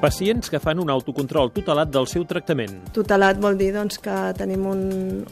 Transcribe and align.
Pacients 0.00 0.50
que 0.52 0.60
fan 0.60 0.78
un 0.82 0.90
autocontrol 0.92 1.50
tutelat 1.54 1.88
del 1.92 2.06
seu 2.10 2.26
tractament. 2.28 2.74
Tutelat 2.94 3.40
vol 3.40 3.56
dir 3.56 3.72
doncs, 3.74 3.96
que 4.02 4.16
tenim 4.36 4.66
un, 4.68 4.82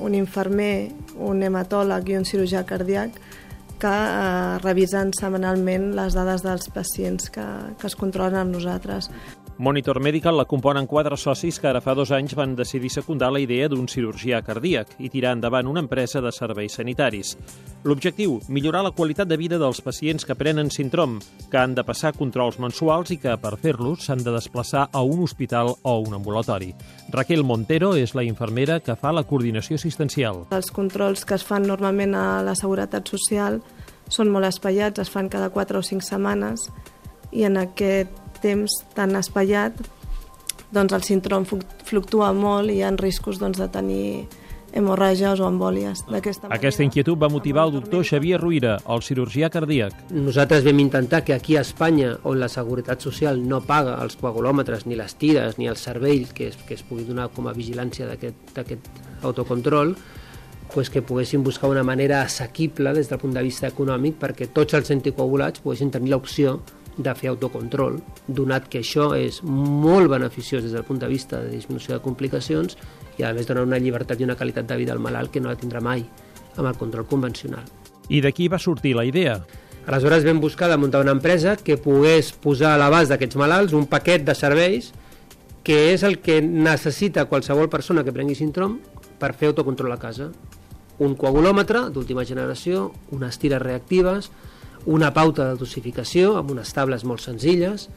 un 0.00 0.16
infermer, 0.16 0.88
un 1.20 1.42
hematòleg 1.44 2.08
i 2.10 2.16
un 2.18 2.24
cirurgià 2.28 2.64
cardíac 2.66 3.18
que 3.82 3.92
eh, 3.92 4.58
revisen 4.62 5.12
setmanalment 5.16 5.90
les 5.98 6.16
dades 6.16 6.44
dels 6.46 6.70
pacients 6.72 7.28
que, 7.34 7.44
que 7.76 7.90
es 7.90 7.96
controlen 8.00 8.40
amb 8.40 8.56
nosaltres. 8.56 9.10
Monitor 9.56 10.00
Medical 10.00 10.36
la 10.36 10.48
componen 10.50 10.88
quatre 10.90 11.14
socis 11.16 11.60
que 11.62 11.68
ara 11.70 11.78
fa 11.80 11.92
dos 11.94 12.10
anys 12.10 12.32
van 12.34 12.56
decidir 12.58 12.88
secundar 12.90 13.28
la 13.30 13.38
idea 13.38 13.68
d'un 13.70 13.86
cirurgià 13.86 14.40
cardíac 14.42 14.96
i 14.98 15.10
tirar 15.12 15.36
endavant 15.36 15.68
una 15.70 15.78
empresa 15.84 16.18
de 16.20 16.32
serveis 16.34 16.74
sanitaris. 16.74 17.36
L'objectiu, 17.86 18.40
millorar 18.48 18.82
la 18.82 18.90
qualitat 18.90 19.30
de 19.30 19.38
vida 19.38 19.60
dels 19.62 19.78
pacients 19.80 20.26
que 20.26 20.34
prenen 20.34 20.72
síndrom, 20.74 21.20
que 21.52 21.60
han 21.60 21.76
de 21.78 21.84
passar 21.86 22.16
controls 22.18 22.58
mensuals 22.58 23.12
i 23.14 23.18
que, 23.22 23.36
per 23.38 23.54
fer-los, 23.62 24.08
s'han 24.08 24.24
de 24.26 24.34
desplaçar 24.34 24.88
a 24.90 25.04
un 25.06 25.22
hospital 25.22 25.70
o 25.82 25.94
un 26.02 26.18
ambulatori. 26.18 26.72
Raquel 27.14 27.46
Montero 27.46 27.92
és 27.94 28.16
la 28.18 28.26
infermera 28.26 28.80
que 28.82 28.98
fa 28.98 29.14
la 29.14 29.22
coordinació 29.22 29.78
assistencial. 29.78 30.48
Els 30.50 30.72
controls 30.74 31.22
que 31.22 31.38
es 31.38 31.46
fan 31.46 31.62
normalment 31.70 32.18
a 32.18 32.42
la 32.42 32.56
Seguretat 32.58 33.06
Social 33.06 33.62
són 34.10 34.34
molt 34.34 34.50
espaiats, 34.50 34.98
es 34.98 35.14
fan 35.14 35.30
cada 35.30 35.52
4 35.54 35.78
o 35.78 35.86
5 35.86 36.02
setmanes 36.02 36.66
i 37.30 37.46
en 37.46 37.62
aquest 37.62 38.23
temps 38.44 38.82
tan 38.94 39.16
espaiat 39.18 39.80
doncs 40.74 40.94
el 40.96 41.04
síndrom 41.06 41.44
fluctua 41.46 42.32
molt 42.36 42.70
i 42.72 42.80
hi 42.80 42.82
ha 42.82 42.94
riscos 42.98 43.38
doncs, 43.40 43.60
de 43.62 43.68
tenir 43.70 44.06
hemorràgies 44.74 45.38
o 45.38 45.46
embòlies 45.46 46.02
d'aquesta 46.08 46.48
manera. 46.48 46.58
Aquesta 46.58 46.82
inquietud 46.82 47.18
va 47.20 47.30
motivar 47.30 47.68
el 47.68 47.76
doctor 47.76 48.02
Xavier 48.06 48.40
Ruïra, 48.40 48.74
el 48.90 49.04
cirurgià 49.06 49.50
cardíac. 49.54 49.94
Nosaltres 50.10 50.64
vam 50.66 50.82
intentar 50.82 51.22
que 51.24 51.34
aquí 51.34 51.56
a 51.56 51.62
Espanya, 51.62 52.16
on 52.26 52.40
la 52.42 52.50
Seguretat 52.50 53.04
Social 53.06 53.38
no 53.46 53.62
paga 53.62 53.94
els 54.02 54.18
coagulòmetres, 54.18 54.88
ni 54.90 54.98
les 54.98 55.14
tires, 55.14 55.60
ni 55.62 55.70
el 55.70 55.78
cervell 55.78 56.26
que 56.34 56.50
es, 56.50 56.58
que 56.66 56.74
es 56.74 56.82
pugui 56.82 57.06
donar 57.06 57.30
com 57.36 57.46
a 57.46 57.54
vigilància 57.54 58.10
d'aquest 58.10 58.90
autocontrol, 59.22 59.94
pues 60.74 60.90
que 60.90 61.02
poguessin 61.06 61.44
buscar 61.46 61.70
una 61.70 61.84
manera 61.86 62.22
assequible 62.22 62.92
des 62.96 63.08
del 63.08 63.20
punt 63.22 63.36
de 63.36 63.44
vista 63.46 63.68
econòmic 63.70 64.16
perquè 64.18 64.48
tots 64.50 64.74
els 64.74 64.90
anticoagulats 64.90 65.62
poguessin 65.62 65.92
tenir 65.94 66.10
l'opció 66.10 66.64
de 66.96 67.14
fer 67.18 67.30
autocontrol, 67.32 67.98
donat 68.28 68.68
que 68.70 68.80
això 68.84 69.10
és 69.18 69.40
molt 69.44 70.10
beneficiós 70.12 70.62
des 70.62 70.74
del 70.74 70.84
punt 70.86 71.00
de 71.02 71.08
vista 71.10 71.40
de 71.42 71.50
disminució 71.50 71.96
de 71.96 72.02
complicacions 72.04 72.78
i 73.18 73.24
a 73.24 73.32
més 73.34 73.46
dona 73.46 73.64
una 73.66 73.78
llibertat 73.78 74.20
i 74.20 74.26
una 74.26 74.36
qualitat 74.38 74.68
de 74.68 74.78
vida 74.78 74.94
al 74.94 75.02
malalt 75.02 75.32
que 75.32 75.42
no 75.42 75.50
la 75.50 75.58
tindrà 75.58 75.82
mai 75.82 76.04
amb 76.56 76.68
el 76.68 76.78
control 76.78 77.06
convencional. 77.10 77.64
I 78.08 78.20
d'aquí 78.20 78.48
va 78.48 78.60
sortir 78.60 78.94
la 78.94 79.04
idea? 79.04 79.38
Aleshores 79.86 80.24
vam 80.24 80.40
buscar 80.40 80.70
de 80.70 80.78
muntar 80.80 81.02
una 81.02 81.12
empresa 81.12 81.56
que 81.56 81.76
pogués 81.76 82.32
posar 82.32 82.74
a 82.74 82.80
l'abast 82.80 83.10
d'aquests 83.12 83.36
malalts 83.36 83.74
un 83.76 83.84
paquet 83.90 84.24
de 84.24 84.34
serveis 84.36 84.92
que 85.64 85.92
és 85.92 86.04
el 86.04 86.20
que 86.20 86.40
necessita 86.44 87.26
qualsevol 87.28 87.70
persona 87.72 88.04
que 88.04 88.12
prengui 88.12 88.36
síndrom 88.36 88.78
per 89.20 89.32
fer 89.32 89.50
autocontrol 89.50 89.92
a 89.92 90.00
casa. 90.00 90.30
Un 91.00 91.16
coagulòmetre 91.18 91.88
d'última 91.90 92.24
generació, 92.28 92.92
unes 93.10 93.40
tires 93.40 93.62
reactives, 93.62 94.30
una 94.86 95.12
pauta 95.14 95.50
de 95.50 95.60
dosificació 95.60 96.34
amb 96.38 96.52
unes 96.54 96.72
tables 96.74 97.04
molt 97.04 97.22
senzilles, 97.24 97.88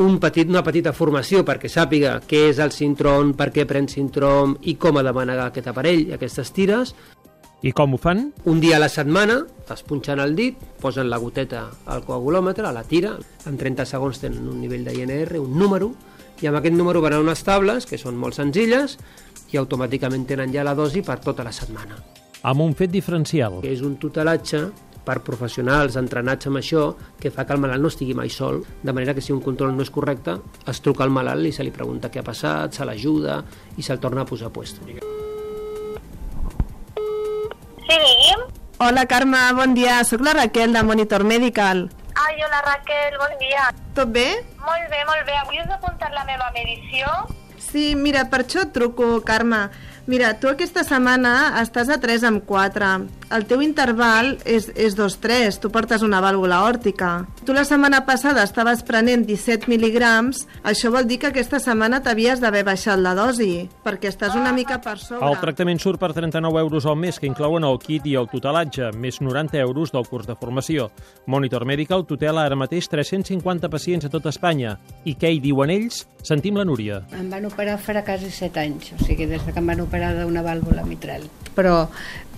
un 0.00 0.18
petit, 0.18 0.48
una 0.48 0.62
petita 0.64 0.92
formació 0.96 1.42
perquè 1.44 1.68
sàpiga 1.68 2.18
què 2.26 2.46
és 2.50 2.60
el 2.62 2.72
sintrom, 2.72 3.34
per 3.36 3.50
què 3.52 3.66
pren 3.68 3.88
sintrom 3.90 4.56
i 4.62 4.76
com 4.80 4.96
ha 4.96 5.04
de 5.04 5.12
manegar 5.12 5.50
aquest 5.50 5.70
aparell 5.70 6.06
i 6.08 6.14
aquestes 6.16 6.52
tires. 6.56 6.94
I 7.60 7.74
com 7.76 7.92
ho 7.92 7.98
fan? 8.00 8.30
Un 8.48 8.62
dia 8.62 8.78
a 8.78 8.80
la 8.80 8.88
setmana 8.88 9.42
es 9.70 9.82
punxen 9.84 10.22
el 10.22 10.32
dit, 10.38 10.56
posen 10.80 11.10
la 11.12 11.18
goteta 11.20 11.66
al 11.92 12.06
coagulòmetre, 12.06 12.64
a 12.64 12.72
la 12.72 12.86
tira, 12.88 13.12
en 13.46 13.58
30 13.60 13.84
segons 13.84 14.22
tenen 14.22 14.48
un 14.48 14.62
nivell 14.62 14.86
de 14.86 14.96
INR, 14.96 15.36
un 15.42 15.58
número, 15.58 15.92
i 16.40 16.48
amb 16.48 16.56
aquest 16.56 16.76
número 16.76 17.02
van 17.04 17.18
a 17.18 17.20
unes 17.20 17.44
tables 17.44 17.84
que 17.84 18.00
són 18.00 18.16
molt 18.16 18.38
senzilles 18.38 18.96
i 19.52 19.60
automàticament 19.60 20.24
tenen 20.30 20.54
ja 20.54 20.64
la 20.64 20.72
dosi 20.78 21.04
per 21.04 21.18
tota 21.20 21.44
la 21.44 21.52
setmana. 21.52 21.98
Amb 22.48 22.64
un 22.64 22.72
fet 22.72 22.88
diferencial. 22.88 23.58
Que 23.60 23.74
és 23.74 23.82
un 23.84 23.98
tutelatge 24.00 24.62
per 25.04 25.20
professionals 25.26 25.96
entrenats 26.00 26.48
amb 26.50 26.60
això 26.60 26.84
que 27.20 27.32
fa 27.34 27.46
que 27.46 27.56
el 27.56 27.62
malalt 27.62 27.82
no 27.82 27.90
estigui 27.92 28.14
mai 28.14 28.30
sol, 28.30 28.62
de 28.82 28.92
manera 28.92 29.14
que 29.14 29.24
si 29.24 29.32
un 29.32 29.40
control 29.44 29.74
no 29.76 29.82
és 29.82 29.90
correcte, 29.90 30.36
es 30.68 30.80
truca 30.84 31.04
al 31.04 31.14
malalt 31.14 31.46
i 31.48 31.52
se 31.52 31.64
li 31.64 31.72
pregunta 31.74 32.10
què 32.10 32.20
ha 32.20 32.26
passat, 32.26 32.76
se 32.76 32.86
l'ajuda 32.86 33.40
i 33.76 33.82
se'l 33.82 34.00
torna 34.00 34.22
a 34.22 34.28
posar 34.28 34.50
a 34.50 34.54
puesto. 34.54 34.84
Sí. 37.90 38.00
Hola, 38.80 39.04
Carme, 39.06 39.40
bon 39.52 39.74
dia. 39.74 39.98
Soc 40.08 40.22
la 40.24 40.32
Raquel, 40.32 40.72
de 40.72 40.82
Monitor 40.82 41.24
Medical. 41.24 41.88
Ai, 42.16 42.36
hola, 42.46 42.62
Raquel, 42.64 43.18
bon 43.20 43.34
dia. 43.42 43.68
Tot 43.96 44.08
bé? 44.14 44.28
Molt 44.64 44.88
bé, 44.92 45.04
molt 45.08 45.26
bé. 45.26 45.36
Avui 45.42 45.60
has 45.60 45.70
apuntat 45.74 46.14
la 46.16 46.24
meva 46.28 46.48
medició? 46.54 47.06
Sí, 47.60 47.94
mira, 47.96 48.24
per 48.32 48.44
això 48.44 48.64
et 48.64 48.72
truco, 48.72 49.18
Carme. 49.26 49.68
Mira, 50.10 50.32
tu 50.40 50.48
aquesta 50.48 50.82
setmana 50.82 51.60
estàs 51.60 51.90
a 51.92 52.00
3 52.02 52.24
amb 52.30 52.46
4 52.48 52.88
el 53.30 53.46
teu 53.46 53.62
interval 53.62 54.34
és, 54.44 54.68
és 54.74 54.96
2-3, 54.98 55.60
tu 55.62 55.70
portes 55.72 56.02
una 56.02 56.20
vàlvula 56.22 56.60
òrtica. 56.66 57.10
Tu 57.46 57.54
la 57.54 57.64
setmana 57.64 58.02
passada 58.06 58.42
estaves 58.46 58.82
prenent 58.86 59.24
17 59.28 59.70
mil·ligrams, 59.70 60.44
això 60.66 60.90
vol 60.92 61.06
dir 61.06 61.20
que 61.22 61.30
aquesta 61.30 61.60
setmana 61.62 62.02
t'havies 62.04 62.42
d'haver 62.42 62.64
baixat 62.66 62.98
la 63.00 63.14
dosi, 63.14 63.68
perquè 63.84 64.10
estàs 64.10 64.34
una 64.38 64.52
mica 64.56 64.80
per 64.82 64.98
sobre. 64.98 65.22
El 65.28 65.38
tractament 65.42 65.80
surt 65.82 66.00
per 66.02 66.12
39 66.16 66.60
euros 66.60 66.86
al 66.86 66.98
mes, 66.98 67.20
que 67.20 67.28
inclouen 67.30 67.66
el 67.66 67.78
kit 67.82 68.06
i 68.10 68.16
el 68.18 68.28
tutelatge, 68.32 68.90
més 68.98 69.20
90 69.22 69.60
euros 69.62 69.94
del 69.94 70.08
curs 70.10 70.26
de 70.26 70.36
formació. 70.38 70.90
Monitor 71.30 71.66
Medical 71.68 72.06
tutela 72.08 72.44
ara 72.48 72.58
mateix 72.58 72.90
350 72.90 73.70
pacients 73.70 74.06
a 74.06 74.12
tot 74.12 74.26
Espanya. 74.30 74.76
I 75.04 75.14
què 75.20 75.30
hi 75.30 75.42
diuen 75.42 75.70
ells? 75.70 76.04
Sentim 76.26 76.58
la 76.58 76.66
Núria. 76.66 77.04
Em 77.16 77.30
van 77.30 77.46
operar 77.48 77.78
farà 77.80 78.02
quasi 78.04 78.30
7 78.34 78.60
anys, 78.60 78.94
o 78.96 79.04
sigui, 79.04 79.28
des 79.30 79.44
que 79.46 79.54
em 79.56 79.70
van 79.70 79.80
operar 79.86 80.14
d'una 80.18 80.42
vàlvula 80.44 80.84
mitral. 80.88 81.24
Però 81.54 81.86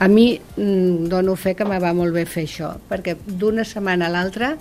a 0.00 0.08
mi 0.08 0.40
mm, 0.56 1.08
dono 1.12 1.36
fe 1.36 1.54
que 1.54 1.66
me 1.68 1.78
va 1.78 1.92
molt 1.92 2.16
bé 2.16 2.24
fer 2.24 2.46
això, 2.48 2.72
perquè 2.88 3.18
d'una 3.20 3.66
setmana 3.68 4.08
a 4.08 4.14
l'altra 4.14 4.54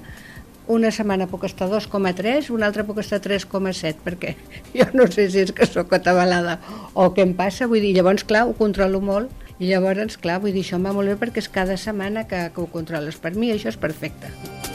una 0.70 0.92
setmana 0.94 1.26
puc 1.32 1.48
estar 1.48 1.66
2,3, 1.72 2.52
una 2.54 2.68
altra 2.68 2.84
puc 2.86 3.00
estar 3.02 3.18
3,7, 3.24 4.04
perquè 4.06 4.36
jo 4.78 4.86
no 4.94 5.08
sé 5.10 5.30
si 5.32 5.42
és 5.48 5.56
que 5.56 5.66
sóc 5.66 5.96
atabalada 5.98 6.60
o 6.94 7.10
què 7.16 7.26
em 7.26 7.34
passa, 7.40 7.72
vull 7.72 7.82
dir, 7.82 7.96
llavors, 7.96 8.28
clar, 8.28 8.46
ho 8.46 8.54
controlo 8.60 9.02
molt, 9.02 9.32
i 9.58 9.72
llavors, 9.72 10.20
clar, 10.22 10.42
vull 10.44 10.54
dir, 10.54 10.68
això 10.68 10.78
em 10.78 10.86
va 10.92 10.94
molt 10.96 11.10
bé 11.10 11.18
perquè 11.24 11.42
és 11.42 11.50
cada 11.52 11.80
setmana 11.80 12.28
que, 12.28 12.50
que 12.54 12.62
ho 12.62 12.68
controles. 12.72 13.18
Per 13.20 13.34
mi 13.36 13.50
això 13.56 13.74
és 13.74 13.80
perfecte. 13.80 14.69